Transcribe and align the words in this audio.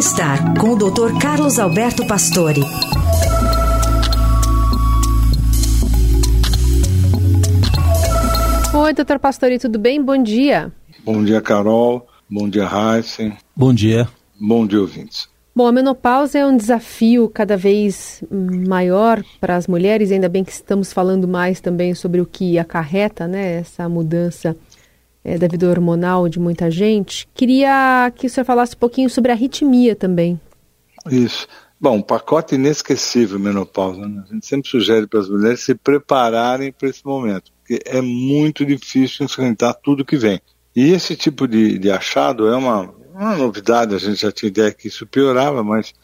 Bem-Estar, 0.00 0.58
com 0.58 0.70
o 0.70 0.76
Dr. 0.76 1.18
Carlos 1.20 1.58
Alberto 1.58 2.06
Pastore. 2.06 2.62
Oi, 8.72 8.94
doutor 8.94 9.18
Pastore, 9.18 9.58
tudo 9.58 9.78
bem? 9.78 10.02
Bom 10.02 10.22
dia. 10.22 10.72
Bom 11.04 11.22
dia, 11.22 11.42
Carol. 11.42 12.06
Bom 12.30 12.48
dia, 12.48 12.64
Heisen. 12.64 13.36
Bom 13.54 13.74
dia. 13.74 14.08
Bom 14.40 14.66
dia, 14.66 14.80
ouvintes. 14.80 15.28
Bom, 15.54 15.66
a 15.66 15.72
menopausa 15.72 16.38
é 16.38 16.46
um 16.46 16.56
desafio 16.56 17.28
cada 17.28 17.58
vez 17.58 18.24
maior 18.30 19.22
para 19.38 19.54
as 19.54 19.66
mulheres, 19.66 20.10
ainda 20.10 20.30
bem 20.30 20.42
que 20.42 20.52
estamos 20.52 20.94
falando 20.94 21.28
mais 21.28 21.60
também 21.60 21.94
sobre 21.94 22.22
o 22.22 22.26
que 22.26 22.58
acarreta 22.58 23.28
né, 23.28 23.58
essa 23.58 23.86
mudança 23.86 24.56
é, 25.24 25.38
da 25.38 25.46
vida 25.46 25.68
hormonal 25.68 26.28
de 26.28 26.38
muita 26.38 26.70
gente. 26.70 27.28
Queria 27.34 28.12
que 28.14 28.26
o 28.26 28.30
senhor 28.30 28.44
falasse 28.44 28.74
um 28.74 28.78
pouquinho 28.78 29.10
sobre 29.10 29.30
a 29.30 29.34
arritmia 29.34 29.94
também. 29.94 30.40
Isso. 31.10 31.46
Bom, 31.80 31.96
um 31.96 32.02
pacote 32.02 32.56
inesquecível 32.56 33.38
menopausa. 33.38 34.06
Né? 34.06 34.22
A 34.28 34.34
gente 34.34 34.46
sempre 34.46 34.68
sugere 34.68 35.06
para 35.06 35.20
as 35.20 35.28
mulheres 35.28 35.60
se 35.60 35.74
prepararem 35.74 36.72
para 36.72 36.88
esse 36.88 37.04
momento, 37.04 37.50
porque 37.58 37.82
é 37.86 38.00
muito 38.00 38.66
difícil 38.66 39.24
enfrentar 39.24 39.74
tudo 39.74 40.04
que 40.04 40.16
vem. 40.16 40.40
E 40.76 40.92
esse 40.92 41.16
tipo 41.16 41.48
de, 41.48 41.78
de 41.78 41.90
achado 41.90 42.48
é 42.48 42.56
uma, 42.56 42.92
uma 43.14 43.36
novidade, 43.36 43.94
a 43.94 43.98
gente 43.98 44.20
já 44.20 44.30
tinha 44.30 44.48
ideia 44.48 44.72
que 44.72 44.88
isso 44.88 45.06
piorava, 45.06 45.64
mas 45.64 45.94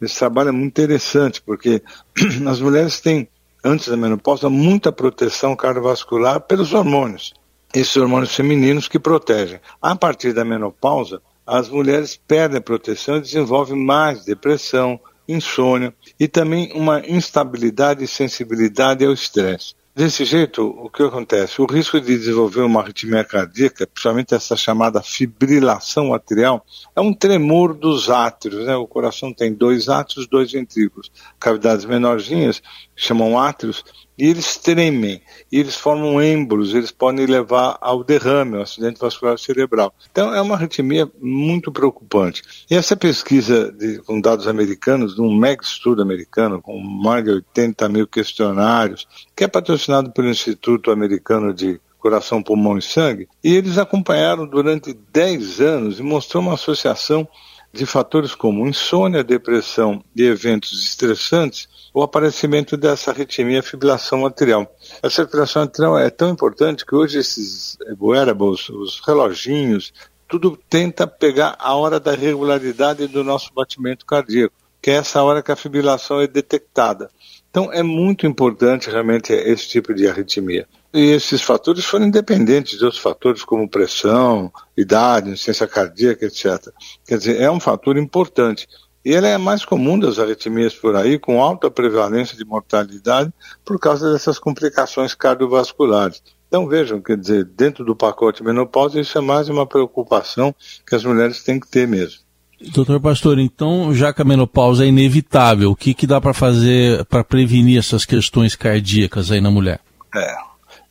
esse 0.00 0.18
trabalho 0.18 0.48
é 0.48 0.52
muito 0.52 0.68
interessante, 0.68 1.42
porque 1.42 1.82
as 2.46 2.60
mulheres 2.60 3.00
têm, 3.00 3.28
antes 3.62 3.88
da 3.88 3.96
menopausa, 3.96 4.48
muita 4.48 4.90
proteção 4.90 5.54
cardiovascular 5.54 6.40
pelos 6.40 6.72
hormônios 6.72 7.34
esses 7.74 7.96
hormônios 7.96 8.34
femininos 8.34 8.88
que 8.88 8.98
protegem. 8.98 9.60
A 9.80 9.94
partir 9.94 10.32
da 10.32 10.44
menopausa, 10.44 11.20
as 11.46 11.68
mulheres 11.68 12.20
perdem 12.26 12.58
a 12.58 12.62
proteção 12.62 13.16
e 13.16 13.20
desenvolvem 13.20 13.76
mais 13.76 14.24
depressão, 14.24 14.98
insônia 15.28 15.94
e 16.18 16.28
também 16.28 16.72
uma 16.74 17.00
instabilidade 17.06 18.04
e 18.04 18.08
sensibilidade 18.08 19.04
ao 19.04 19.12
estresse. 19.12 19.74
Desse 19.96 20.26
jeito, 20.26 20.62
o 20.62 20.90
que 20.90 21.02
acontece? 21.02 21.62
O 21.62 21.64
risco 21.64 21.98
de 21.98 22.18
desenvolver 22.18 22.60
uma 22.60 22.82
arritmia 22.82 23.24
cardíaca, 23.24 23.86
principalmente 23.86 24.34
essa 24.34 24.54
chamada 24.54 25.00
fibrilação 25.00 26.12
atrial, 26.12 26.66
é 26.94 27.00
um 27.00 27.14
tremor 27.14 27.72
dos 27.72 28.10
átrios. 28.10 28.66
Né? 28.66 28.76
O 28.76 28.86
coração 28.86 29.32
tem 29.32 29.54
dois 29.54 29.88
átrios, 29.88 30.26
dois 30.26 30.52
ventrículos. 30.52 31.10
Cavidades 31.40 31.86
menorzinhas, 31.86 32.62
chamam 32.94 33.38
átrios, 33.38 33.82
e 34.18 34.26
eles 34.26 34.56
tremem, 34.56 35.20
e 35.50 35.58
eles 35.58 35.76
formam 35.76 36.20
êmbolos, 36.20 36.74
eles 36.74 36.90
podem 36.90 37.26
levar 37.26 37.76
ao 37.80 38.02
derrame, 38.02 38.56
ao 38.56 38.62
acidente 38.62 39.00
vascular 39.00 39.38
cerebral. 39.38 39.92
Então 40.10 40.34
é 40.34 40.40
uma 40.40 40.54
arritmia 40.54 41.10
muito 41.20 41.70
preocupante. 41.70 42.42
E 42.70 42.74
essa 42.74 42.96
pesquisa 42.96 43.70
de, 43.72 43.98
com 43.98 44.20
dados 44.20 44.46
americanos, 44.46 45.14
de 45.14 45.20
um 45.20 45.34
mega 45.34 45.62
estudo 45.62 46.02
americano, 46.02 46.62
com 46.62 46.78
mais 46.78 47.24
de 47.24 47.30
80 47.30 47.88
mil 47.88 48.06
questionários, 48.06 49.06
que 49.34 49.44
é 49.44 49.48
patrocinado 49.48 50.10
pelo 50.12 50.28
Instituto 50.28 50.90
Americano 50.90 51.52
de 51.52 51.80
Coração, 51.98 52.42
Pulmão 52.42 52.78
e 52.78 52.82
Sangue, 52.82 53.28
e 53.42 53.54
eles 53.54 53.78
acompanharam 53.78 54.46
durante 54.46 54.96
10 55.12 55.60
anos 55.60 55.98
e 55.98 56.02
mostrou 56.02 56.42
uma 56.42 56.54
associação 56.54 57.28
de 57.76 57.86
fatores 57.86 58.34
como 58.34 58.66
insônia, 58.66 59.22
depressão 59.22 60.02
e 60.14 60.24
eventos 60.24 60.82
estressantes, 60.82 61.68
o 61.94 62.02
aparecimento 62.02 62.76
dessa 62.76 63.10
arritmia 63.10 63.62
fibrilação 63.62 64.26
atrial. 64.26 64.66
Essa 65.02 65.24
fibrilação 65.24 65.62
atrial 65.62 65.98
é 65.98 66.10
tão 66.10 66.30
importante 66.30 66.84
que 66.84 66.94
hoje 66.94 67.18
esses 67.18 67.78
wearables, 68.00 68.68
os 68.68 69.00
reloginhos, 69.06 69.92
tudo 70.28 70.58
tenta 70.68 71.06
pegar 71.06 71.56
a 71.58 71.74
hora 71.74 72.00
da 72.00 72.12
regularidade 72.12 73.06
do 73.06 73.22
nosso 73.22 73.52
batimento 73.54 74.04
cardíaco, 74.04 74.54
que 74.86 74.92
é 74.92 74.94
essa 74.94 75.20
hora 75.20 75.42
que 75.42 75.50
a 75.50 75.56
fibrilação 75.56 76.20
é 76.20 76.28
detectada. 76.28 77.10
Então 77.50 77.72
é 77.72 77.82
muito 77.82 78.24
importante 78.24 78.88
realmente 78.88 79.32
esse 79.32 79.66
tipo 79.66 79.92
de 79.92 80.06
arritmia. 80.06 80.64
E 80.94 81.10
esses 81.10 81.42
fatores 81.42 81.84
foram 81.84 82.06
independentes 82.06 82.78
de 82.78 82.84
outros 82.84 83.02
fatores 83.02 83.42
como 83.42 83.68
pressão, 83.68 84.48
idade, 84.76 85.30
insuficiência 85.30 85.66
cardíaca, 85.66 86.24
etc. 86.24 86.72
Quer 87.04 87.18
dizer, 87.18 87.40
é 87.40 87.50
um 87.50 87.58
fator 87.58 87.98
importante. 87.98 88.68
E 89.04 89.12
ela 89.12 89.26
é 89.26 89.36
mais 89.36 89.64
comum 89.64 89.98
das 89.98 90.20
arritmias 90.20 90.72
por 90.72 90.94
aí, 90.94 91.18
com 91.18 91.42
alta 91.42 91.68
prevalência 91.68 92.36
de 92.36 92.44
mortalidade 92.44 93.32
por 93.64 93.80
causa 93.80 94.12
dessas 94.12 94.38
complicações 94.38 95.16
cardiovasculares. 95.16 96.22
Então 96.46 96.68
vejam, 96.68 97.02
quer 97.02 97.16
dizer, 97.16 97.44
dentro 97.44 97.84
do 97.84 97.96
pacote 97.96 98.44
menopausa, 98.44 99.00
isso 99.00 99.18
é 99.18 99.20
mais 99.20 99.48
uma 99.48 99.66
preocupação 99.66 100.54
que 100.86 100.94
as 100.94 101.02
mulheres 101.02 101.42
têm 101.42 101.58
que 101.58 101.66
ter 101.66 101.88
mesmo. 101.88 102.25
Doutor 102.60 103.00
Pastor, 103.00 103.38
então, 103.38 103.94
já 103.94 104.12
que 104.12 104.22
a 104.22 104.24
menopausa 104.24 104.84
é 104.84 104.88
inevitável, 104.88 105.70
o 105.70 105.76
que, 105.76 105.92
que 105.92 106.06
dá 106.06 106.20
para 106.20 106.32
fazer 106.32 107.04
para 107.04 107.22
prevenir 107.22 107.78
essas 107.78 108.04
questões 108.04 108.56
cardíacas 108.56 109.30
aí 109.30 109.40
na 109.40 109.50
mulher? 109.50 109.80
É, 110.14 110.36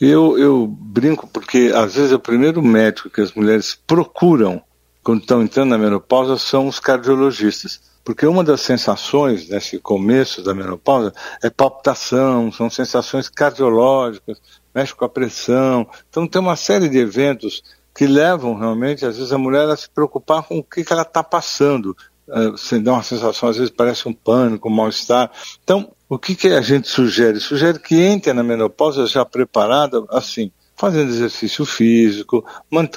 eu, 0.00 0.36
eu 0.36 0.66
brinco 0.66 1.28
porque 1.28 1.70
às 1.74 1.94
vezes 1.94 2.10
é 2.10 2.16
o 2.16 2.18
primeiro 2.18 2.60
médico 2.60 3.08
que 3.08 3.20
as 3.20 3.32
mulheres 3.32 3.78
procuram 3.86 4.60
quando 5.02 5.20
estão 5.20 5.42
entrando 5.42 5.70
na 5.70 5.78
menopausa 5.78 6.36
são 6.38 6.66
os 6.66 6.78
cardiologistas. 6.78 7.92
Porque 8.04 8.26
uma 8.26 8.42
das 8.42 8.60
sensações 8.60 9.48
nesse 9.48 9.78
começo 9.78 10.42
da 10.42 10.52
menopausa 10.52 11.14
é 11.40 11.48
palpitação, 11.48 12.50
são 12.50 12.68
sensações 12.68 13.28
cardiológicas, 13.28 14.40
mexe 14.74 14.94
com 14.94 15.04
a 15.04 15.08
pressão. 15.08 15.86
Então 16.08 16.26
tem 16.26 16.40
uma 16.40 16.56
série 16.56 16.88
de 16.88 16.98
eventos 16.98 17.62
que 17.94 18.06
levam 18.06 18.54
realmente, 18.58 19.04
às 19.04 19.16
vezes, 19.16 19.32
a 19.32 19.38
mulher 19.38 19.68
a 19.68 19.76
se 19.76 19.88
preocupar 19.88 20.42
com 20.42 20.58
o 20.58 20.64
que, 20.64 20.84
que 20.84 20.92
ela 20.92 21.02
está 21.02 21.22
passando. 21.22 21.96
Uh, 22.26 22.52
você 22.52 22.78
dá 22.78 22.92
uma 22.92 23.02
sensação, 23.02 23.48
às 23.48 23.56
vezes 23.56 23.70
parece 23.70 24.08
um 24.08 24.12
pânico, 24.12 24.68
um 24.68 24.72
mal-estar. 24.72 25.30
Então, 25.62 25.92
o 26.08 26.18
que, 26.18 26.34
que 26.34 26.48
a 26.48 26.60
gente 26.60 26.88
sugere? 26.88 27.40
Sugere 27.40 27.78
que 27.78 28.00
entre 28.00 28.32
na 28.32 28.42
menopausa 28.42 29.06
já 29.06 29.24
preparada, 29.24 30.04
assim, 30.10 30.50
fazendo 30.76 31.10
exercício 31.10 31.64
físico, 31.64 32.44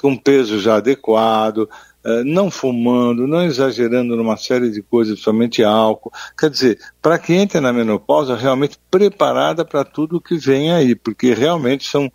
com 0.02 0.10
um 0.10 0.18
peso 0.18 0.60
já 0.60 0.78
adequado, 0.78 1.70
não 2.24 2.52
fumando, 2.52 3.28
não 3.28 3.44
exagerando 3.44 4.16
numa 4.16 4.38
série 4.38 4.70
de 4.70 4.82
coisas, 4.82 5.20
somente 5.20 5.64
álcool. 5.64 6.12
Quer 6.38 6.50
dizer, 6.50 6.80
para 7.02 7.18
que 7.18 7.34
entre 7.34 7.60
na 7.60 7.74
menopausa 7.74 8.36
realmente 8.36 8.78
preparada 8.92 9.66
para 9.66 9.84
tudo 9.84 10.22
que 10.22 10.38
vem 10.38 10.72
aí, 10.72 10.96
porque 10.96 11.34
realmente 11.34 11.88
são 11.88 12.12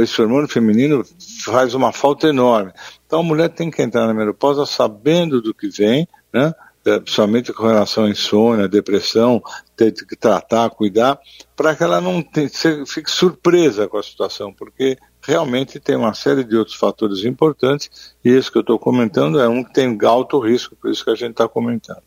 esse 0.00 0.20
hormônio 0.22 0.48
feminino 0.48 1.04
faz 1.44 1.74
uma 1.74 1.92
falta 1.92 2.28
enorme. 2.28 2.72
Então 3.06 3.20
a 3.20 3.24
mulher 3.24 3.48
tem 3.48 3.70
que 3.70 3.82
entrar 3.82 4.06
na 4.06 4.14
menopausa 4.14 4.64
sabendo 4.64 5.42
do 5.42 5.52
que 5.52 5.68
vem, 5.68 6.06
né? 6.32 6.54
É, 6.84 6.98
principalmente 6.98 7.52
com 7.52 7.64
relação 7.64 8.06
à 8.06 8.10
insônia, 8.10 8.66
depressão, 8.66 9.40
ter 9.76 9.92
que 9.92 10.16
tratar, 10.16 10.68
cuidar, 10.70 11.16
para 11.54 11.76
que 11.76 11.84
ela 11.84 12.00
não 12.00 12.20
te, 12.20 12.48
fique 12.86 13.08
surpresa 13.08 13.86
com 13.86 13.98
a 13.98 14.02
situação, 14.02 14.52
porque 14.52 14.98
realmente 15.22 15.78
tem 15.78 15.96
uma 15.96 16.14
série 16.14 16.44
de 16.44 16.56
outros 16.56 16.76
fatores 16.76 17.24
importantes, 17.24 18.14
e 18.24 18.30
esse 18.30 18.50
que 18.50 18.58
eu 18.58 18.62
estou 18.62 18.78
comentando 18.78 19.40
é 19.40 19.48
um 19.48 19.62
que 19.62 19.72
tem 19.72 19.96
alto 20.04 20.38
risco, 20.40 20.76
por 20.76 20.90
isso 20.90 21.04
que 21.04 21.10
a 21.10 21.14
gente 21.14 21.32
está 21.32 21.48
comentando. 21.48 22.02